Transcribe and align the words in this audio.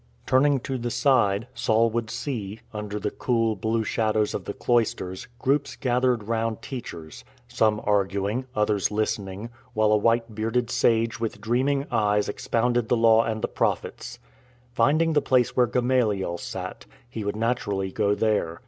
Turning 0.25 0.59
to 0.59 0.79
the 0.79 0.89
side, 0.89 1.45
Saul 1.53 1.91
would 1.91 2.09
see, 2.09 2.61
under 2.73 2.99
the 2.99 3.11
cool, 3.11 3.55
blue 3.55 3.83
shadows 3.83 4.33
of 4.33 4.45
the 4.45 4.53
cloisters, 4.55 5.27
groups 5.37 5.75
gathered 5.75 6.23
round 6.27 6.63
teachers; 6.63 7.23
some 7.47 7.79
arguing, 7.83 8.47
others 8.55 8.89
listening, 8.89 9.51
while 9.75 9.91
a 9.91 9.97
white 9.97 10.33
bearded 10.33 10.71
sage 10.71 11.19
with 11.19 11.39
dreaming 11.39 11.85
eyes 11.91 12.27
expounded 12.27 12.89
the 12.89 12.97
Law 12.97 13.21
and 13.23 13.43
the 13.43 13.47
Prophets. 13.47 14.17
Finding 14.71 15.13
the 15.13 15.21
place 15.21 15.55
where 15.55 15.67
Gamaliel 15.67 16.39
sat, 16.39 16.87
he 17.07 17.23
would 17.23 17.35
naturally 17.35 17.91
go 17.91 18.15
there. 18.15 18.59